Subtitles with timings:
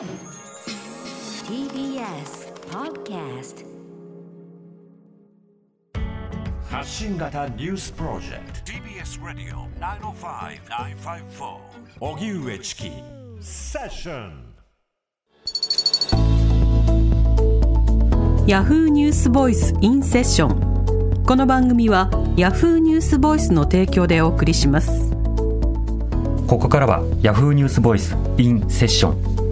[0.00, 0.08] TBS
[2.70, 3.66] Podcast
[6.70, 8.72] 発信型ニュースプロジェクト。
[8.72, 9.56] TBS Radio
[12.00, 12.90] 905-954荻上チキ
[13.42, 14.54] セッション
[18.46, 25.10] ヤフーニュースボイスインセッションこの番組はヤフーニュースボイスの提供でお送りします。
[26.46, 29.49] ここからは Yahoo ニュースボイスインセッション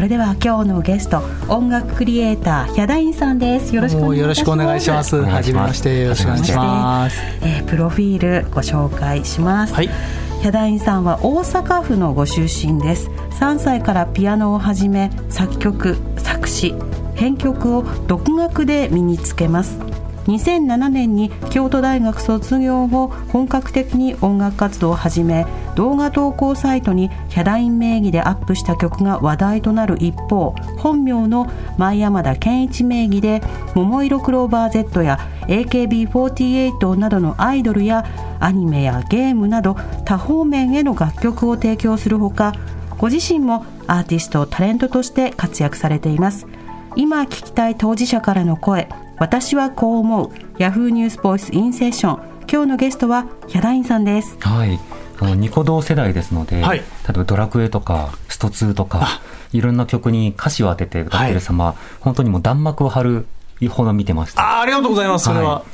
[0.00, 3.76] それでは今日のゲスト音楽クリエイターヒャダインさんです。
[3.76, 4.24] よろしくお願いいたします。
[4.24, 5.16] よろしくお願いします。
[5.16, 5.36] お願いします。
[5.36, 7.20] はじめまして、よろしくお願いします。
[7.42, 9.90] えープロフィールご紹介します、はい。
[10.40, 13.10] ヒャダインさんは大阪府のご出身です。
[13.10, 16.74] 3歳からピアノを始め作曲作詞
[17.14, 19.89] 編曲を独学で身につけます
[20.26, 33.42] 2007年に京都大学卒業後本格的に音楽活動を始め動画投稿サイトにヒャダイン名義でアップした曲が話題となる一方本名の前山田健一名義で
[33.74, 38.04] 「桃色クローバー Z」や AKB48 などのアイドルや
[38.40, 42.52] アニメやゲームなど多方面への楽曲を提供するほか
[42.98, 46.46] ご自身もアーティストタレントとして活躍されています。
[46.96, 48.88] 今聞きたい当事者からの声。
[49.20, 50.28] 私はこう思う。
[50.56, 50.88] Yahoo!
[50.88, 54.38] ニュースボイスインセッション今日のゲストはヒャダインさんです。
[54.40, 54.80] はい。
[55.20, 56.78] あのニコ動世代ですので、はい。
[56.78, 59.20] 例えばドラクエとかスト2とか
[59.52, 63.26] いろんな曲に歌詞を当てて歌ってる様、本当にもう弾幕を張る
[63.68, 64.40] ほど見てました。
[64.40, 65.26] あ、ありがとうございます。
[65.26, 65.64] それは。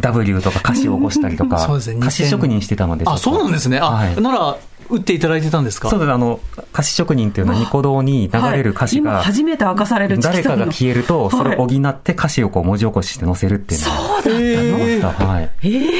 [0.00, 0.02] い。
[0.02, 1.98] W とか歌詞を起こしたりとか そうですね。
[1.98, 3.78] 歌詞職人してたのであ、そうなんですね。
[3.78, 4.20] あ、はい。
[4.20, 4.56] なら、
[4.90, 5.88] 打っていただいてたんですか？
[5.90, 6.40] そうですあの
[6.72, 15.26] 歌詞職人っていうのはニコ動に流れる歌詞今が初めて明かされる誰かが消えるとそれを補って歌詞をこう文字起こしして載せるっていうのをそうだってました。
[15.26, 15.50] はい。
[15.62, 15.90] えー？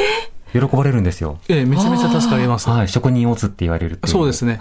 [0.53, 1.39] 喜ばれるんですよ。
[1.49, 2.71] ええめちゃめちゃ助かります。
[2.71, 4.59] はい職人オツって言われるそうですね。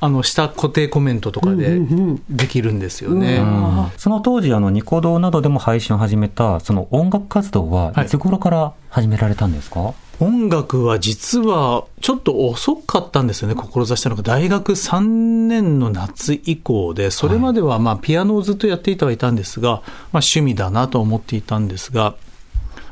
[0.00, 1.80] あの、下固定コメントとかで
[2.28, 3.36] できるんですよね。
[3.38, 8.08] うんその当時あのニコ動などでも配信を始めたその音楽活動ははいい。
[8.08, 14.22] つ頃から始められたんですか、音楽は実はちょっと遅かったんですよね、志したのが。
[14.22, 15.00] 大学3
[15.46, 19.82] 年の夏以降で、それまではまあピアノをずっとやっていたはいたんですが、まあ
[20.14, 22.16] 趣味だなと思っていたんですが、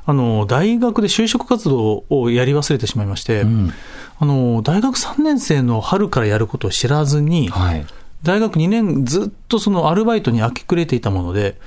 [0.08, 3.72] あの、大学で就職活動をやり忘れてしまいまして、ん。
[4.18, 7.86] あの、大学3年生の春からやることを知らずに、はい
[8.22, 11.58] 大学2年ずっとそのアルバイトに明け暮れていたもので、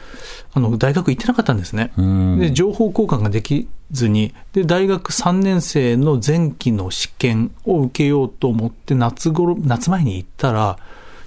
[0.53, 1.91] あの、大学行ってなかったんですね。
[1.97, 10.77] うんで、情報交換ができずに、で、大学3年生の前期の試験を受けようと思って、夏頃、夏前に行ったら、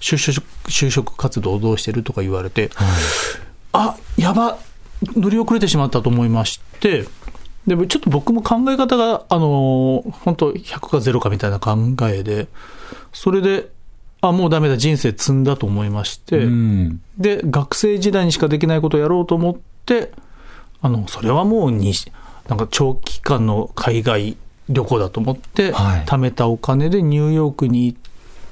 [0.01, 2.71] 就職、就職活動をどうしてるとか言われて、
[3.73, 4.59] あ、やば、
[5.17, 7.07] 乗り遅れてしまったと思いまして、
[7.67, 11.77] でもちょっと僕も考え方が、あの、本当100か0かみたいな考
[12.09, 12.49] えで、
[13.13, 13.71] それで、
[14.23, 17.03] あ、もうダメだ、人生積んだと思いまして、うん。
[17.19, 20.13] で、学生時代にしかできないことをやろうと思って、
[20.81, 21.93] あの、それはもうに、
[22.49, 24.37] なんか長期間の海外
[24.69, 26.05] 旅行だと思って、はい。
[26.05, 27.99] 貯めたお金でニューヨークに行っ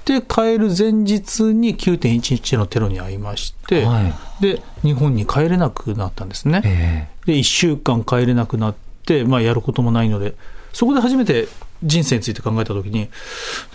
[0.04, 4.00] て、帰る前日に9.11のテロに遭いまして、は
[4.40, 4.42] い。
[4.42, 6.62] で、日本に帰れなくなったんですね。
[6.64, 8.74] えで、1週間帰れなくなっ
[9.06, 10.34] て、まあ、やることもないので、
[10.72, 11.46] そこで初めて
[11.82, 13.10] 人生について考えたときに、なんか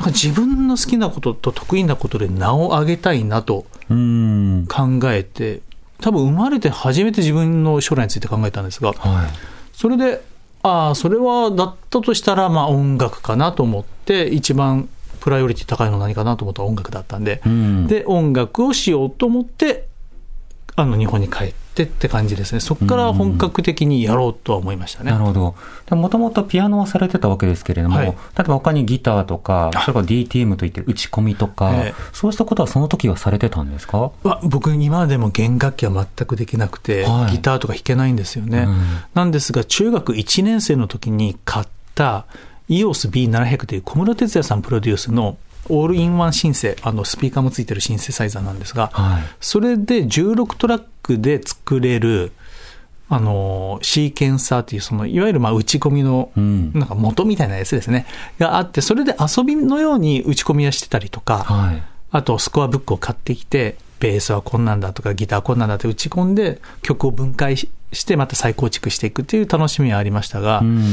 [0.07, 5.61] 自分の好きなことと得意なことで名を上げたいなと考えて、
[6.01, 9.27] 多分生まれて初めて自分の将来について考えたんですが、はい。
[9.73, 10.21] それで、
[10.61, 14.89] ああ、それはだったとしたら、まあ音楽かなと思って、一番
[15.19, 17.87] プライオリティ高いの何かなと思ったら音楽だったんで、うん。
[17.87, 19.87] で、音楽をしようと思って、
[20.75, 22.59] あの、日本に帰ってって感じですね。
[22.59, 25.11] そこから本格的にやろうとは思いましたね。
[25.11, 25.55] なるほど。
[25.95, 34.11] もともとピアノはされてたわけですけれども、はい例えば他にギターとか、それから DTM といって打ち込みとか、ええそうしたことはその時はされてたんですか？
[34.23, 38.65] わ僕、今でも弦楽器は全くできなくて、はいギターとか弾けないんですよね。
[38.67, 38.81] うん
[39.13, 42.25] なんですが、中学1年生の時に買った
[42.69, 45.37] EOS B700 という小室哲哉さんプロデュースの
[45.69, 49.23] オールインワンシンセ、あのスピーカーもついてるシンセサイザーなんですが、はい。
[49.39, 52.31] それで16トラックで作れる、
[53.07, 58.07] あの、シーケンサーっていう、その、いわゆるまあ打ち込みの、うんなんか元みたいなやつですね、
[58.39, 61.83] があって、それで遊びのように打ち込みはしてたりとか、はい。
[62.11, 70.83] あとスコアブックを買ってきて、ベースはこんなんだとかギターこんなんだって打ち込んで曲を分解ししてまた再構築していくっていう楽しみはありましたが、うん。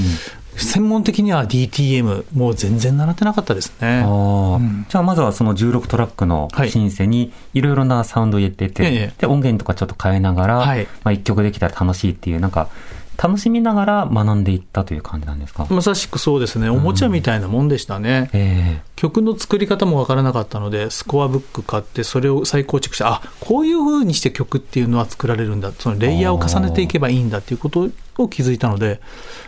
[0.55, 4.05] 専門的には DTM もう全然習ってなかったですね。
[4.07, 4.87] うん。
[4.89, 6.71] じゃあまずはその16トラックのはい。
[6.71, 9.15] シンセにいろいろなサウンドを入れてて、ええ。
[9.19, 10.87] で音源とかちょっと変えながら、はい。
[11.03, 12.69] まあ、一曲できたら楽しいっていうなんか
[13.17, 18.31] 楽しみながら学んでいったという感じなんですか、まさしくそうですね、おもちゃみたいなもんでしたね。
[18.33, 18.81] え。
[18.97, 27.89] 曲の作り方もわからなかったので、スコアブック買って、それを再構築して、あこういう風にして曲っていうのは作られるんだ、そのレイヤーを重ねていけばいいんだっていうこと
[28.19, 29.01] を気づいたので、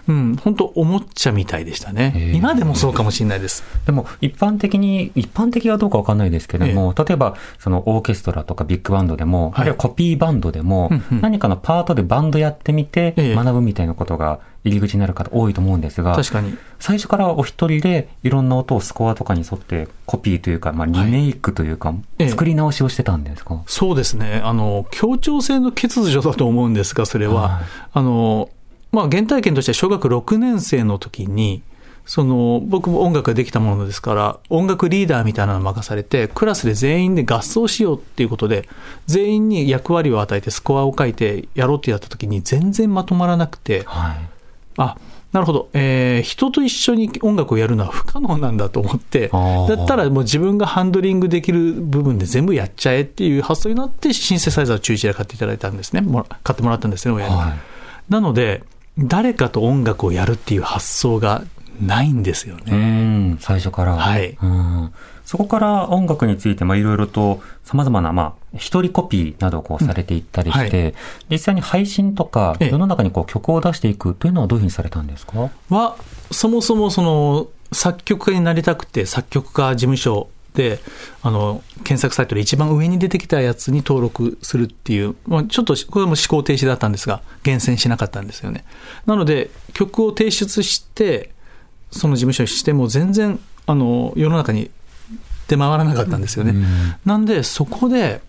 [0.08, 2.32] うん、本当、おもちゃみたいでしたね。
[2.34, 3.64] 今でもそうかもしれないです。
[3.86, 9.60] でも一般的に一般的かどうかわかんないですけども、例えばそのオーケストラとかビッグバンドでも、はい。
[9.62, 11.20] あるいはコピーバンドでも、うんうん。
[11.20, 13.34] 何かのパートでバンドやってみてええ。
[13.34, 16.56] 学ぶみたいなことが入り口になる方多いと思うんですが、確かに。
[16.80, 24.40] 最初からお一人でいろんな音をスコアとかに沿ってコピーというか、まあ、リメイクというか、ええ作り直しをしてたんですか、そうですね。
[24.44, 27.42] あの、協調性の欠如だと思うんですが、それは。
[27.48, 27.62] はい
[27.92, 28.48] あの、
[28.90, 31.62] まあ、原体験としては小学6年生の時に、
[32.06, 38.68] その、僕も音楽ができたものですから、音楽リーダーみたいなのを任されて、クラスで全員で合奏しようっていうことで、
[39.06, 44.16] 全員に役割を与えてスコアを書いてやろうってやった時に全然まとまらなくて、はい。
[44.76, 44.96] あ、
[45.32, 56.00] なるほど、えー人と一緒に音楽をやるのは不可能なんだと思って、だったらもう自分がハンドリングできる部分で全部やっちゃえっていう発想になって、シンセサイザーを中1で買っていただいたんですね。
[56.00, 57.34] もら買ってもらったんですね、親に。
[57.34, 57.52] はい。
[58.08, 58.62] なので、
[58.98, 61.42] 誰かと音楽をやるっていう発想が
[61.80, 62.76] ないんですようね。
[63.30, 63.96] ん、最初から。
[63.96, 64.92] はいうん。
[65.24, 70.94] そこから音楽について、まあ、いろいろと様々な、まあ、一人コピーなどをこうされていったりして、うん
[71.30, 72.70] 実際に配信とか、ええ。
[72.70, 75.50] 世の中にこう曲を出していくというのはどういうふうにされたんですか？
[75.70, 75.96] は、
[76.30, 80.78] そもそもその作曲家になりたくて、作曲家事務所で、
[81.22, 88.64] あの、検索サイトで一番上に出てきたやつに登録するっていう、まあ、ちょっとこれはもう思考停止だったんですが、厳選しなかったんですよね。
[89.06, 91.30] なので、曲を提出して、
[91.90, 94.70] その事務所にしても全然、あの、世の中に
[95.48, 96.50] 出回らなかったんですよね。
[96.50, 96.64] うん
[97.04, 98.22] なんで、そこで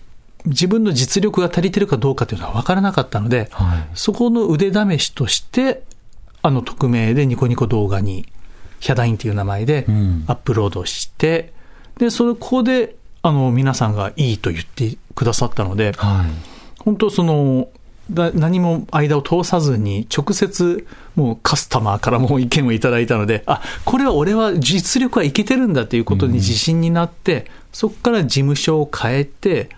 [0.46, 3.88] 自分の実力が足りてるかどうかっていうのは分からなかったので、はい。
[3.94, 5.84] そこの腕試しとして、
[6.42, 8.26] あの匿名でニコニコ動画に、
[8.80, 11.54] ヒャダインっていう名前でうんアップロードして、
[11.98, 16.82] で、そこで、あの、皆さんがいいと言ってくださったので、はい。
[16.84, 17.70] 本当その、
[18.12, 20.86] だ何も間を通さずに、直接、
[21.16, 29.70] もうカスタマーからも意見をいただいたので、あ、これは俺は実力はいけてるんだということに自信になって、そこから事務所を変えて、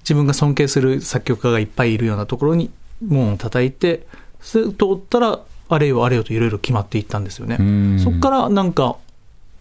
[0.00, 2.70] 自分が尊敬する作曲家がいっぱいいるようなところに
[3.06, 4.06] 門を叩いて、
[4.40, 7.56] それ通ったら、あれよあれよといろいろ決まっていったんですよね。
[7.58, 8.96] うんそこからなんか、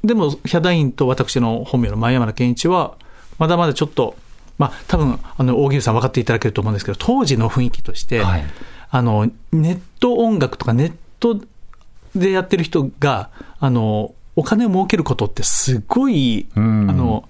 [0.03, 2.95] でも、ヒャダインと私の本名の前山田健一は、
[3.39, 4.15] まだまだちょっと、
[4.57, 8.43] まあ、多分、あの、大喜利さん分かっていただけると思うんですけど、当時の雰囲気として、はい
[8.95, 11.41] あの、ネット音楽とかネット
[12.15, 17.27] でやってる人が、あの、お金を儲けることってすごい、あうんの、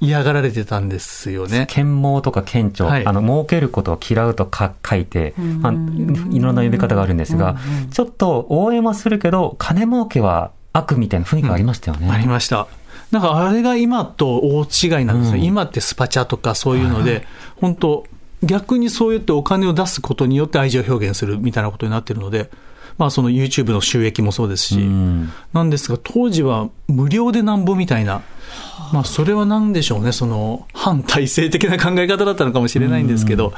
[0.00, 1.66] 嫌がられてたんですよね。
[1.68, 7.56] 剣謀とか顕著、はいあの、儲けることを嫌うとか書いて、まあ、いろんな呼び方があるんですが、
[7.90, 12.08] ちょっと応援はするけど、金儲けは悪みたいな雰囲気がありましたよね。
[12.08, 12.68] ありました。
[13.10, 15.38] なんかあれが今と大違いなんですよ。
[15.38, 15.44] うん。
[15.44, 17.26] 今ってスパチャとかそういうので、
[17.56, 18.04] 本当
[18.42, 22.50] 逆にそうやってお金を出すことによって愛情表現するみたいなことになってるので、
[22.98, 25.32] まあその YouTube の収益もそうですし、うん。
[25.52, 28.22] なんですが当時は無料でなんぼみたいな、
[28.92, 33.52] まあそれは何でしょうね、その反体制的な考え方だったのかもしれないんですけど、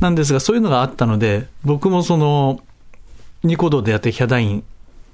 [0.00, 2.60] なんですがそういうのがあったので、僕もその、
[3.44, 4.64] ニコ動でやってるヒャダイン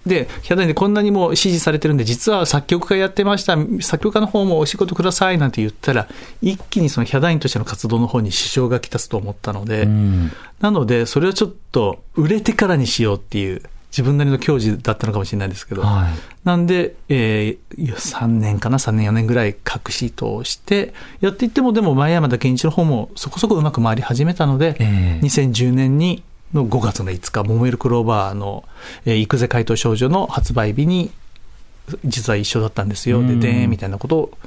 [0.07, 6.09] で、ヒャダインでこんなにも支持されてるんで、実は作曲家やってました、作曲家の方もお仕事くださいなんて言ったら、
[6.41, 16.11] 一気にそのヒャダインとしての活動の方に支障がきたすと思ったので、うんなので、それはちょっと売れてからにしようっていう、自分なりの矜持だったのかもしれないですけど、はい。
[16.45, 26.23] なんで、えー、いや3年かな、3年、4年ぐらい隠し通して、やっていっても、でも前山田健一の方もそこそこうまく回り始めたので、ええ2010年に
[26.55, 28.65] の5月の5日、モメルクローバーの、
[29.05, 31.11] えー、行くぜ怪盗少女の発売日に、
[32.05, 33.19] 実は一緒だったんですよ。
[33.23, 34.39] で、うんでーんみたいなことを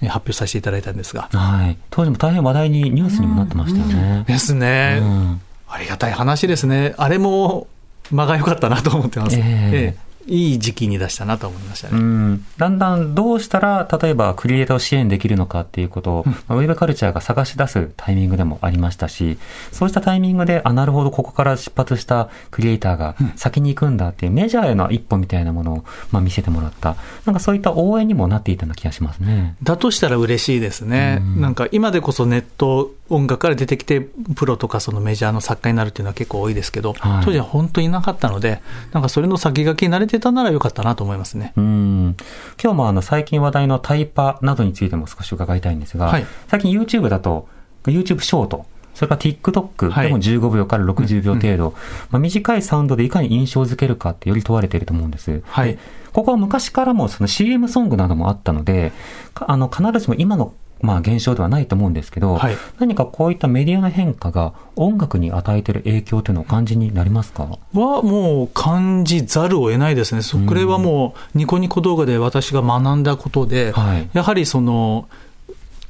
[0.00, 1.28] えー発表させていただいたんですが。
[1.32, 1.76] はい。
[1.90, 4.24] 当時も大変話題にニュースにもなってましたよね。
[4.26, 4.98] ですね。
[5.02, 6.94] うんありがたい話ですね。
[6.98, 7.66] あれも
[8.12, 9.36] 間が良かったなと思ってます。
[9.36, 11.98] ええええいい時期に出したなと思いましたね。
[11.98, 19.38] うん、だんだんどうしたら、例えばクリエイターを支援できるのかっていうことを、まあウェブカルチャーが探し出すタイミングでもありましたし、
[19.72, 26.96] そうしたタイミングで、あ、なるほど、ここから出発したクリエイターが先に行くんだっていうメジャーへの一歩みたいなものを、まあ、見せてもらった。
[27.24, 29.56] なんかそういった応援にもなっていたような気がしますね。
[29.62, 31.22] だとしたら嬉しいですね。
[31.36, 34.00] なんか今でこそネット音楽から出てきて、
[34.34, 38.60] プロとかそのメジャーの作家になるっていうのは結構多いですけど、はい当時は本当になかったので、
[38.92, 41.52] なんかそれの先駆けに慣れてたならよかったなと思いますね。
[41.56, 42.16] うん。
[42.62, 47.48] 今日もあの最近話題のタイパなどについても少し伺いたいんですが、はい最近 YouTube だと、
[47.84, 51.74] YouTube ショート、それから TikTok はいでも15秒から60秒程度、
[52.10, 55.42] まあ、短いサウンドでいかに印象づけるかってより問われていると思うんです。
[55.46, 55.78] はいで
[56.14, 58.92] ここは昔からもその CM ソングなどもあったので、
[59.34, 60.54] かあの必ずしも今の
[60.84, 62.56] まあ現象ではないと思うんですけど、はい。
[62.78, 67.44] 何かこういったメディアの変化が音楽に与えている影響というのをお感じになりますか？
[67.72, 70.22] はもう感じざるを得ないですね。
[70.22, 74.08] そこれはもうニコニコ動画で私が学んだことで、はい。
[74.12, 75.08] やはりその、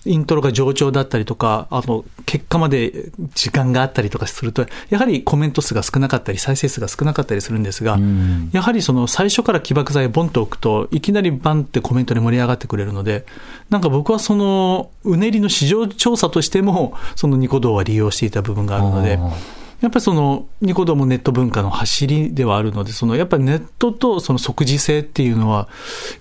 [0.06, 8.50] イントロが上調だったりとか、あの、結果まで時間があったりとかすると、やはりコメント数が少なかったり、再生数が少なかったりするんですが、ん。
[8.52, 13.24] やはりその最初から起爆剤ボンと置くと、いきなりバンってコメントで盛り上がってくれるので、
[13.70, 19.18] なんか僕はその、うねりの市場調査としても、そのニコ動は利用していた部分があるので
[19.84, 25.68] やっぱりそのニコ動もネット文化の走りではあるので、そのやっぱりネットとその即時性っていうのは、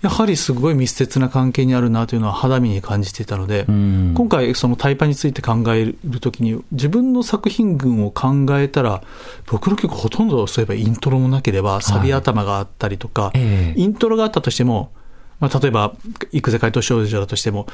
[0.02, 4.14] やはりすごい密接な関係にあるなというのは肌身に感じていたので、ん。
[4.16, 9.02] 今回そのタイパについて考えるときに、自分の作品群を考えたら、
[9.46, 13.80] 僕の曲ほとんどそういえばイントロもなければ、サビ頭があったりとか、ええ。
[13.82, 14.92] イントロがあったとしても、
[15.40, 15.94] まあ、例えば、
[16.34, 17.68] 行くぜ怪盗少女だとしても、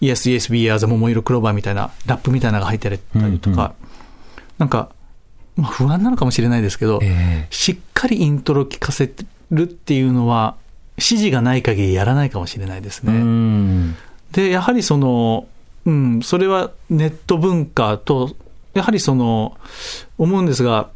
[0.00, 3.74] Yes, Yes, We Are the 桃色クローバーみたいな、ラップみたいなのが入ってたりとか、
[4.56, 4.88] なんか、
[5.56, 9.12] まあ、不安なのかもしれないですけど、ええしっかりイントロ聞かせ
[9.50, 10.56] るっていうのは、
[10.96, 13.12] 指示がない限りやらないかもしれないですね。
[13.12, 13.96] うん
[14.32, 15.46] で、やはりその、
[15.86, 18.34] うん、それはネット文化と、
[18.74, 19.56] やはりその、
[20.18, 20.90] 思うんですが、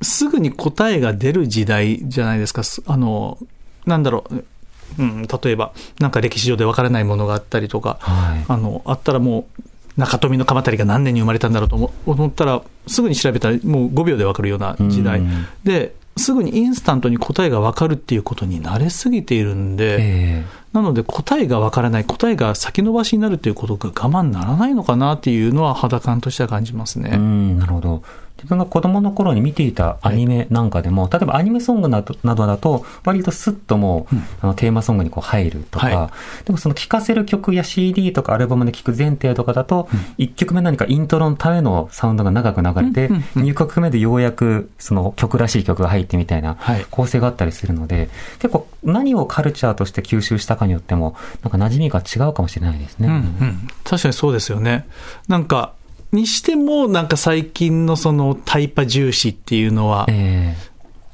[0.00, 2.62] すぐに答えが出る時代じゃないですか。
[2.62, 3.38] すあの、
[3.84, 9.62] なんだろう、うん、例えば、なんか歴史上で分からないものがあったりとか、はいあの、あったらもう、
[9.98, 15.46] 中富の鎌足りが何年に生まれたんだろうと思思ったら、すぐに調べたらもう5秒で分かるような時代うん。
[15.64, 27.10] で、すぐにインスタントに答えが分かるっていうことに慣れすぎているんで、えなので答えがわからない、答えが先延ばしになるということが我慢ならないのかなっていうのは肌感としては感じますね。
[27.12, 28.02] えうん、なるほど。
[28.38, 36.12] 自分が子供の頃に見ていたアニメなんかでも、例えばアニメソングなどなどだと、割とスッともう、あのテーマソングにこう入るとか、は
[36.44, 46.86] でもその聴かせる曲や CD とかアルバムで聴く前提とかだと、1曲目何かイントロのためのサウンドが長く流れて、2曲目でようやくその曲らしい曲が入ってみたいなはい。
[46.90, 53.08] 構成があったりするので、結構何をカルチャーとして吸収したかによっても、なんか馴染みが違うかもしれないですね。
[53.08, 53.68] うんうん。
[53.84, 54.86] 確かにそうですよね。
[55.26, 55.74] なんか、
[56.12, 60.56] にしても、なんか最近のそのタイパ重視っていうのは、え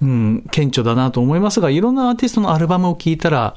[0.03, 3.57] うん、顕著だなと思いますが、いろんなアーティストのアルバムを聴いたら、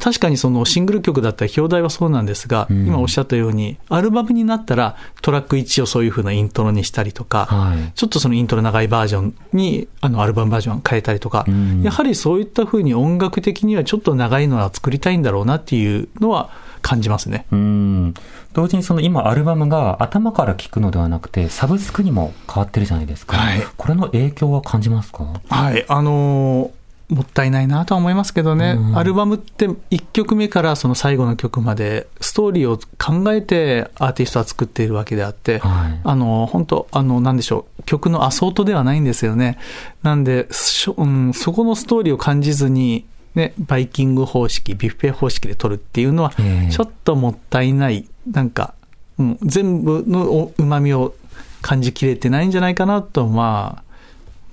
[0.00, 2.86] 確かにそのシングル曲だったり表題はそうなんですが、ん。
[2.86, 7.92] 今おっしゃったように、アルバムになったらトラック1をそういう風なイントロにしたりとか、はい。
[7.94, 11.82] ちょっとそのイントロ長いバージョンに、あのアルバムバージョン変えたりとか、うん。
[11.82, 16.50] やはりそういった風に音楽的にはちょっと長いのは作りたいんだろうなっていうのは
[16.84, 17.46] 感じますね。
[17.50, 18.14] うん。
[18.52, 23.38] 同時にその今アルバムが頭から聴くのではなくて、サブスクにも変わってるじゃないですか。
[23.38, 25.40] はいこれの影響は感じますか？
[25.48, 26.70] はい、あのー
[27.10, 39.58] もったいないなとは思いますけどね、うんアルバムって1曲目からその最後の曲まで、ストーリーを考えてアーティストは作っているわけであって、はいあの、本当あの、なんでしょう、曲のアソートではないんですよね。
[40.02, 48.74] なんで、しょうん、そこのストーリーを感じずに、ね、バイキング方式、ビュッフェ方式で撮るっていうのはええ、ちょっともったいない、なんか、
[49.18, 51.14] うん、全部のうまみを
[51.62, 53.84] 感じきれてないんじゃないかなと、まあ、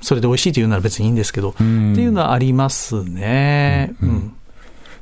[0.01, 1.93] それで美味しいというなら別にいいんですけど、うん。
[1.93, 3.93] っていうのはありますね。
[4.01, 4.33] うん。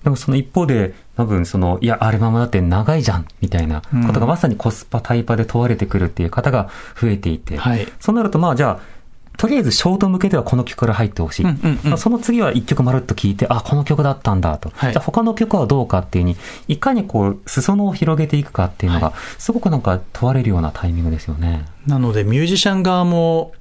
[0.03, 6.69] でもその一方で、多分その、いや、アルバムだって長いじゃん、みたいなことがまさにコスパ、タイパで問われてくるっていう方が
[6.99, 7.87] 増えていて、はい。
[7.99, 8.98] そうなるとまあじゃあ、
[9.39, 11.45] とりあえずショート向けではこの曲から入ってほしい。
[11.45, 14.69] うんうんうんその次は一曲まるっと聴いて、あ、この曲だったんだと。
[14.75, 16.35] はいじゃあ他の曲はどうかっていうに、
[16.67, 21.65] いかにこう、裾野を広げていくかっていうのが、すごくなんか問われるようなタイミングですよね。
[21.87, 23.53] なので、ミュージシャン側も、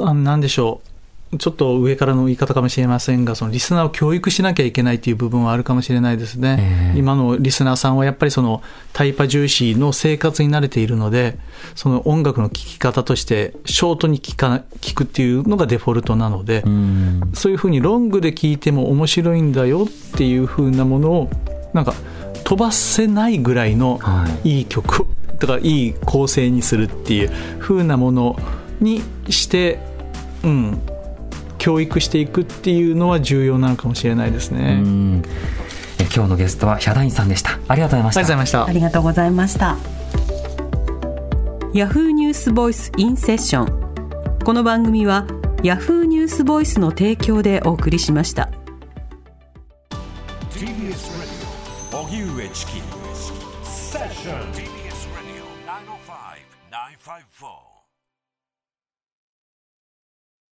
[0.00, 0.89] あなんでしょう、
[1.38, 6.56] ちょっと上からの言い方かもしれませんが、そのリスナーを教育しなきゃいけないという部分はあるかもしれないですね。
[6.60, 11.38] ええ今のリスナーさんはやっぱりそのタイパ重視の生活に慣れているので、
[11.76, 17.30] その音楽の聴き方としてショートに聴か聞くっていうのがデフォルトなので、うん。
[17.32, 21.30] そういうふうにロングで聴いても面白いんだよっていうふうなものを、
[21.72, 21.94] なんか
[22.42, 25.06] 飛ばせないぐらいのはいい曲を、
[25.38, 27.28] だからいい構成にするっていう
[27.60, 28.36] ふうなもの
[28.80, 29.78] にして、
[30.42, 30.80] うん、
[31.60, 34.82] 教育していくっていうのは重要なのかもしれないですね。
[36.12, 37.60] 今日のゲストはヒャダインさんでした。
[37.68, 38.20] ありがとうございました。
[38.20, 38.72] ありがとうございましたあ。
[38.72, 39.76] りがとうございました
[41.72, 45.26] ヤフーニュースボイスインセッションこの番組は
[45.62, 48.50] ヤフーニュースボイスの提供でお送りしました